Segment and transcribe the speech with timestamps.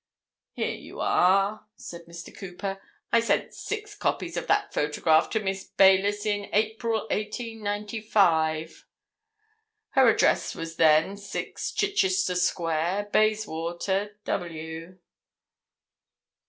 [0.53, 2.35] "Here you are," said Mr.
[2.35, 2.81] Cooper.
[3.11, 8.87] "I sent six copies of that photograph to Miss Baylis in April, 1895.
[9.89, 14.97] Her address was then 6, Chichester Square, Bayswater, W."